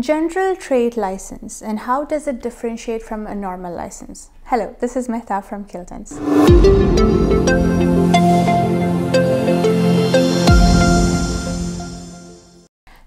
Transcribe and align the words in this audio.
General 0.00 0.56
trade 0.56 0.96
license 0.96 1.62
and 1.62 1.78
how 1.78 2.04
does 2.04 2.26
it 2.26 2.42
differentiate 2.42 3.00
from 3.00 3.28
a 3.28 3.34
normal 3.36 3.72
license? 3.72 4.30
Hello, 4.46 4.74
this 4.80 4.96
is 4.96 5.08
Mehta 5.08 5.40
from 5.40 5.64
Kiltons. 5.66 6.10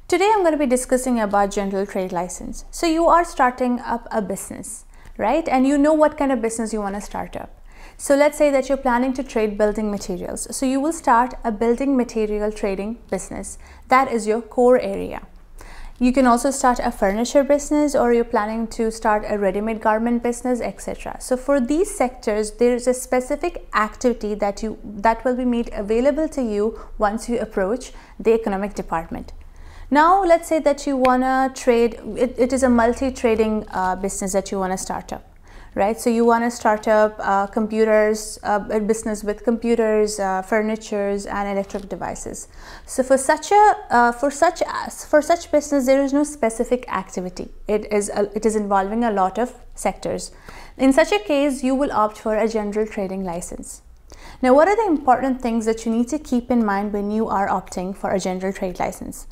Today 0.08 0.32
I'm 0.34 0.44
going 0.44 0.54
to 0.54 0.58
be 0.58 0.66
discussing 0.66 1.20
about 1.20 1.52
general 1.52 1.86
trade 1.86 2.14
license. 2.14 2.64
So 2.72 2.88
you 2.88 3.08
are 3.08 3.26
starting 3.26 3.82
up 3.82 4.08
a 4.10 4.22
business, 4.22 4.86
right? 5.18 5.46
And 5.50 5.68
you 5.68 5.78
know 5.78 5.94
what 5.94 6.18
kind 6.18 6.32
of 6.32 6.42
business 6.42 6.72
you 6.72 6.80
want 6.80 6.96
to 6.96 7.02
start 7.02 7.36
up. 7.36 7.66
So 7.98 8.16
let's 8.16 8.38
say 8.38 8.50
that 8.52 8.70
you're 8.70 8.78
planning 8.78 9.12
to 9.16 9.24
trade 9.24 9.58
building 9.58 9.92
materials. 9.92 10.56
So 10.56 10.66
you 10.66 10.80
will 10.80 10.94
start 10.94 11.34
a 11.44 11.52
building 11.52 11.98
material 11.98 12.50
trading 12.50 13.00
business. 13.12 13.58
That 13.90 14.10
is 14.10 14.26
your 14.26 14.42
core 14.42 14.80
area. 14.80 15.28
You 16.00 16.14
can 16.14 16.28
also 16.28 16.52
start 16.52 16.78
a 16.78 16.92
furniture 16.92 17.44
business 17.44 17.96
or 17.96 18.14
you're 18.14 18.24
planning 18.24 18.68
to 18.68 18.92
start 18.92 19.26
a 19.28 19.40
ready-made 19.40 19.82
garment 19.82 20.22
business, 20.22 20.62
etc. 20.62 21.18
So 21.20 21.36
for 21.36 21.60
these 21.60 21.90
sectors, 21.90 22.52
there 22.52 22.76
is 22.76 22.86
a 22.86 22.94
specific 22.94 23.68
activity 23.74 24.36
that 24.36 24.62
you 24.62 24.78
that 24.84 25.26
will 25.26 25.36
be 25.36 25.46
made 25.46 25.72
available 25.74 26.30
to 26.30 26.44
you 26.44 26.80
once 27.00 27.28
you 27.28 27.40
approach 27.40 27.94
the 28.20 28.34
economic 28.34 28.76
department. 28.76 29.34
Now, 29.90 30.24
let's 30.24 30.48
say 30.48 30.60
that 30.60 30.86
you 30.86 30.98
wanna 30.98 31.52
trade, 31.56 32.00
it, 32.16 32.36
it 32.38 32.54
is 32.54 32.62
a 32.62 32.70
multi-trading 32.70 33.66
uh, 33.72 33.96
business 33.96 34.34
that 34.34 34.52
you 34.52 34.60
wanna 34.60 34.78
start 34.78 35.12
up 35.12 35.27
right? 35.78 36.00
So 36.00 36.10
you 36.10 36.26
want 36.26 36.44
to 36.44 36.52
start 36.52 36.88
up 36.88 37.16
uh, 37.20 37.48
computers, 37.48 38.40
uh, 38.44 38.68
a 38.72 38.80
business 38.80 39.24
with 39.24 39.44
computers, 39.44 40.20
uh, 40.20 40.42
furnitures, 40.42 41.26
and 41.26 41.48
electric 41.48 41.88
devices. 41.88 42.48
So 42.86 43.04
for 43.04 43.18
such 43.18 43.52
a 43.52 43.76
uh, 43.90 44.12
for 44.12 44.32
such 44.32 44.64
as 44.68 45.06
for 45.06 45.22
such 45.22 45.52
business, 45.52 45.86
there 45.86 46.04
is 46.04 46.14
no 46.14 46.24
specific 46.24 46.92
activity. 46.92 47.50
It 47.68 47.92
is 47.92 48.10
a, 48.10 48.30
it 48.36 48.46
is 48.46 48.56
involving 48.56 49.04
a 49.04 49.12
lot 49.12 49.38
of 49.38 49.54
sectors. 49.76 50.32
In 50.78 50.92
such 50.92 51.12
a 51.12 51.20
case, 51.20 51.64
you 51.64 51.76
will 51.76 51.92
opt 51.92 52.18
for 52.18 52.36
a 52.36 52.48
general 52.48 52.88
trading 52.88 53.24
license. 53.24 53.84
Now, 54.42 54.54
what 54.54 54.68
are 54.68 54.76
the 54.76 54.88
important 54.88 55.42
things 55.42 55.66
that 55.66 55.86
you 55.86 55.92
need 55.92 56.08
to 56.10 56.20
keep 56.20 56.52
in 56.52 56.66
mind 56.66 56.94
when 56.94 57.12
you 57.12 57.28
are 57.28 57.48
opting 57.48 57.96
for 57.96 58.12
a 58.12 58.20
general 58.20 58.54
trade 58.54 58.80
license? 58.80 59.28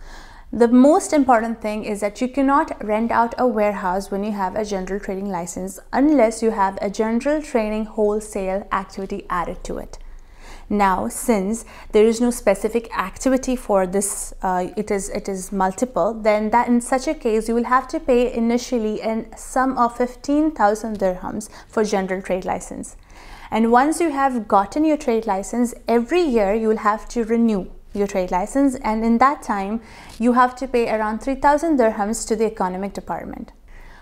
The 0.56 0.70
most 0.70 1.12
important 1.12 1.60
thing 1.62 1.84
is 1.84 2.00
that 2.00 2.22
you 2.22 2.30
cannot 2.30 2.82
rent 2.82 3.12
out 3.12 3.36
a 3.38 3.46
warehouse 3.46 4.10
when 4.10 4.24
you 4.24 4.32
have 4.32 4.56
a 4.56 4.64
general 4.64 5.02
trading 5.02 5.28
license 5.28 5.82
unless 5.92 6.42
you 6.42 6.52
have 6.52 6.78
a 6.82 6.90
general 6.90 7.42
trading 7.42 7.84
wholesale 7.84 8.66
activity 8.72 9.26
added 9.30 9.66
to 9.66 9.80
it. 9.80 9.98
Now, 10.70 11.10
since 11.10 11.66
there 11.92 12.06
is 12.06 12.22
no 12.22 12.32
specific 12.32 12.90
activity 12.98 13.58
for 13.58 13.86
this, 13.86 14.34
uh, 14.42 14.70
it 14.78 14.92
is 14.92 15.10
it 15.10 15.28
is 15.28 15.52
multiple. 15.52 16.14
Then 16.14 16.52
that 16.52 16.70
in 16.70 16.80
such 16.80 17.10
a 17.10 17.14
case, 17.14 17.50
you 17.50 17.56
will 17.56 17.66
have 17.66 17.90
to 17.90 18.00
pay 18.00 18.34
initially 18.34 19.02
a 19.02 19.26
sum 19.36 19.78
of 19.78 19.98
fifteen 19.98 20.52
thousand 20.52 21.00
dirhams 21.00 21.50
for 21.68 21.84
general 21.84 22.22
trade 22.22 22.46
license. 22.46 22.96
And 23.52 23.74
once 23.74 24.00
you 24.00 24.12
have 24.12 24.48
gotten 24.48 24.86
your 24.86 24.98
trade 24.98 25.28
license, 25.28 25.74
every 25.86 26.22
year 26.22 26.54
you 26.54 26.70
will 26.70 26.86
have 26.92 27.10
to 27.10 27.26
renew 27.26 27.68
your 27.96 28.08
trade 28.08 28.32
license 28.32 28.76
and 28.76 29.04
in 29.04 29.18
that 29.20 29.42
time 29.42 29.82
you 30.20 30.34
have 30.34 30.56
to 30.56 30.68
pay 30.68 30.90
around 30.90 31.20
3000 31.20 31.80
dirhams 31.80 32.28
to 32.28 32.36
the 32.36 32.46
economic 32.46 32.94
department. 32.94 33.52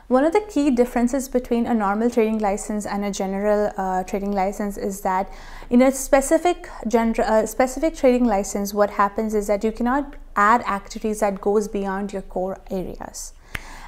One 0.08 0.26
of 0.26 0.34
the 0.34 0.42
key 0.42 0.70
differences 0.70 1.30
between 1.30 1.66
a 1.66 1.74
normal 1.74 2.10
trading 2.10 2.40
license 2.40 2.86
and 2.86 3.06
a 3.06 3.12
general 3.12 3.72
uh, 3.78 4.04
trading 4.04 4.32
license 4.32 4.78
is 4.78 5.02
that 5.02 5.32
in 5.70 5.82
a 5.82 5.92
specific 5.92 6.70
uh, 6.86 7.46
specific 7.46 7.96
trading 7.96 8.26
license 8.26 8.74
what 8.74 8.92
happens 8.92 9.34
is 9.34 9.48
that 9.48 9.64
you 9.64 9.72
cannot 9.72 10.16
add 10.36 10.62
activities 10.64 11.22
that 11.22 11.40
goes 11.40 11.68
beyond 11.68 12.12
your 12.12 12.22
core 12.22 12.60
areas. 12.70 13.34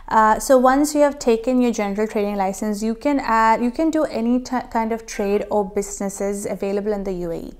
Uh, 0.07 0.39
so 0.39 0.57
once 0.57 0.93
you 0.93 1.01
have 1.01 1.17
taken 1.17 1.61
your 1.61 1.71
general 1.71 2.07
trading 2.07 2.35
license, 2.35 2.83
you 2.83 2.95
can 2.95 3.19
add, 3.19 3.61
you 3.61 3.71
can 3.71 3.89
do 3.89 4.03
any 4.05 4.39
kind 4.39 4.91
of 4.91 5.05
trade 5.05 5.45
or 5.49 5.65
businesses 5.69 6.45
available 6.45 6.93
in 6.93 7.03
the 7.03 7.11
UAE 7.11 7.55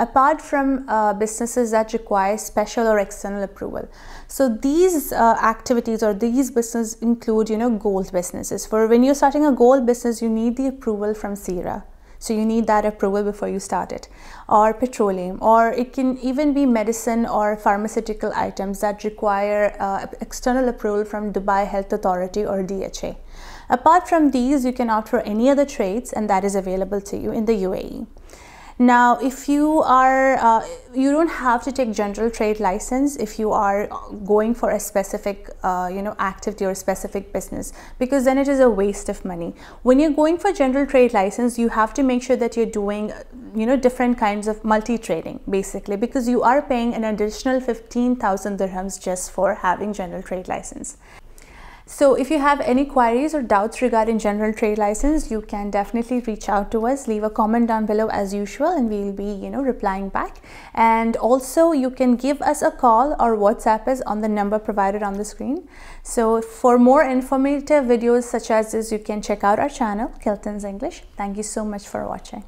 apart 0.00 0.40
from 0.40 0.88
uh, 0.88 1.12
businesses 1.12 1.70
that 1.72 1.92
require 1.92 2.38
special 2.38 2.86
or 2.86 2.98
external 2.98 3.42
approval. 3.42 3.86
So 4.28 4.48
these 4.48 5.12
uh, 5.12 5.36
activities 5.42 6.02
or 6.02 6.14
these 6.14 6.50
businesses 6.50 6.94
include, 7.02 7.50
you 7.50 7.58
know, 7.58 7.70
gold 7.70 8.10
businesses. 8.10 8.64
For 8.66 8.86
when 8.86 9.04
you're 9.04 9.14
starting 9.14 9.44
a 9.44 9.52
gold 9.52 9.84
business, 9.84 10.22
you 10.22 10.30
need 10.30 10.56
the 10.56 10.68
approval 10.68 11.12
from 11.12 11.36
SIRA. 11.36 11.84
So 12.20 12.34
you 12.34 12.44
need 12.44 12.66
that 12.68 12.84
approval 12.84 13.24
before 13.24 13.48
you 13.48 13.58
start 13.58 13.92
it. 13.92 14.06
Or 14.46 14.74
petroleum, 14.74 15.38
or 15.40 15.70
it 15.70 15.94
can 15.94 16.18
even 16.18 16.52
be 16.52 16.66
medicine 16.66 17.24
or 17.24 17.56
pharmaceutical 17.56 18.30
items 18.34 18.80
that 18.80 19.04
require 19.04 19.74
uh, 19.80 20.06
external 20.20 20.68
approval 20.68 21.04
from 21.06 21.32
Dubai 21.32 21.66
Health 21.66 21.92
Authority 21.92 22.44
or 22.44 22.62
DHA. 22.62 23.16
Apart 23.70 24.06
from 24.06 24.32
these, 24.32 24.66
you 24.66 24.72
can 24.72 24.90
opt 24.90 25.08
for 25.08 25.20
any 25.20 25.48
other 25.48 25.64
trades 25.64 26.12
and 26.12 26.28
that 26.28 26.44
is 26.44 26.54
available 26.54 27.00
to 27.00 27.16
you 27.16 27.32
in 27.32 27.46
the 27.46 27.54
UAE. 27.64 28.06
Now, 28.80 29.18
if 29.18 29.46
you 29.46 29.82
are, 29.82 30.36
uh, 30.38 30.66
you 30.94 31.12
don't 31.12 31.28
have 31.28 31.62
to 31.64 31.70
take 31.70 31.92
general 31.92 32.30
trade 32.30 32.60
license 32.60 33.16
if 33.16 33.38
you 33.38 33.52
are 33.52 33.88
going 34.24 34.54
for 34.54 34.70
a 34.70 34.80
specific, 34.80 35.50
uh, 35.62 35.90
you 35.92 36.00
know, 36.00 36.16
activity 36.18 36.64
or 36.64 36.74
specific 36.74 37.30
business, 37.30 37.74
because 37.98 38.24
then 38.24 38.38
it 38.38 38.48
is 38.48 38.58
a 38.58 38.70
waste 38.70 39.10
of 39.10 39.22
money. 39.22 39.54
When 39.82 40.00
you're 40.00 40.16
going 40.22 40.38
for 40.38 40.50
general 40.50 40.86
trade 40.86 41.12
license, 41.12 41.58
you 41.58 41.68
have 41.68 41.92
to 41.92 42.02
make 42.02 42.22
sure 42.22 42.36
that 42.36 42.56
you're 42.56 42.64
doing, 42.64 43.12
you 43.54 43.66
know, 43.66 43.76
different 43.76 44.16
kinds 44.16 44.48
of 44.48 44.64
multi-trading, 44.64 45.40
basically, 45.46 45.96
because 45.98 46.26
you 46.26 46.40
are 46.40 46.62
paying 46.62 46.94
an 46.94 47.04
additional 47.04 47.60
15,000 47.60 48.58
dirhams 48.58 48.98
just 48.98 49.30
for 49.30 49.56
having 49.56 49.92
general 49.92 50.22
trade 50.22 50.48
license. 50.48 50.96
So 51.92 52.14
if 52.14 52.30
you 52.30 52.38
have 52.38 52.60
any 52.60 52.84
queries 52.84 53.34
or 53.34 53.42
doubts 53.42 53.82
regarding 53.82 54.20
general 54.20 54.52
trade 54.54 54.78
license, 54.78 55.28
you 55.28 55.40
can 55.40 55.70
definitely 55.70 56.20
reach 56.20 56.48
out 56.48 56.70
to 56.70 56.86
us, 56.86 57.08
leave 57.08 57.24
a 57.24 57.30
comment 57.30 57.66
down 57.66 57.84
below 57.84 58.06
as 58.06 58.32
usual 58.32 58.68
and 58.68 58.88
we'll 58.88 59.12
be, 59.12 59.24
you 59.24 59.50
know, 59.50 59.60
replying 59.60 60.08
back. 60.08 60.40
And 60.72 61.16
also 61.16 61.72
you 61.72 61.90
can 61.90 62.14
give 62.14 62.40
us 62.42 62.62
a 62.62 62.70
call 62.70 63.16
or 63.18 63.36
WhatsApp 63.36 63.88
us 63.88 64.00
on 64.02 64.20
the 64.20 64.28
number 64.28 64.60
provided 64.60 65.02
on 65.02 65.14
the 65.14 65.24
screen. 65.24 65.68
So 66.04 66.40
for 66.40 66.78
more 66.78 67.02
informative 67.02 67.86
videos 67.86 68.22
such 68.22 68.52
as 68.52 68.70
this, 68.70 68.92
you 68.92 69.00
can 69.00 69.20
check 69.20 69.42
out 69.42 69.58
our 69.58 69.68
channel, 69.68 70.12
Kiltons 70.24 70.64
English. 70.64 71.02
Thank 71.16 71.36
you 71.36 71.42
so 71.42 71.64
much 71.64 71.88
for 71.88 72.06
watching. 72.06 72.44